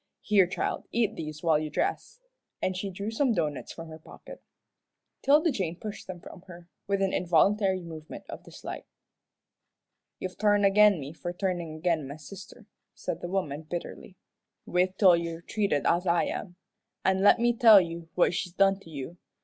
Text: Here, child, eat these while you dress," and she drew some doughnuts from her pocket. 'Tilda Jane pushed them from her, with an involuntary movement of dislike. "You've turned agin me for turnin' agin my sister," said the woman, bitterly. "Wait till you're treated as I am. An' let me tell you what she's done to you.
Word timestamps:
Here, 0.21 0.47
child, 0.47 0.85
eat 0.91 1.13
these 1.15 1.43
while 1.43 1.59
you 1.59 1.69
dress," 1.69 2.19
and 2.59 2.75
she 2.75 2.89
drew 2.89 3.11
some 3.11 3.33
doughnuts 3.35 3.71
from 3.71 3.89
her 3.89 3.99
pocket. 3.99 4.41
'Tilda 5.21 5.51
Jane 5.51 5.75
pushed 5.79 6.07
them 6.07 6.19
from 6.19 6.41
her, 6.47 6.67
with 6.87 7.03
an 7.03 7.13
involuntary 7.13 7.81
movement 7.81 8.23
of 8.27 8.43
dislike. 8.43 8.87
"You've 10.17 10.39
turned 10.39 10.65
agin 10.65 10.99
me 10.99 11.13
for 11.13 11.31
turnin' 11.31 11.77
agin 11.77 12.07
my 12.07 12.15
sister," 12.17 12.65
said 12.95 13.21
the 13.21 13.29
woman, 13.29 13.61
bitterly. 13.61 14.15
"Wait 14.65 14.97
till 14.97 15.15
you're 15.15 15.41
treated 15.43 15.85
as 15.85 16.07
I 16.07 16.23
am. 16.23 16.55
An' 17.05 17.21
let 17.21 17.37
me 17.37 17.53
tell 17.55 17.79
you 17.79 18.09
what 18.15 18.33
she's 18.33 18.53
done 18.53 18.79
to 18.79 18.89
you. 18.89 19.17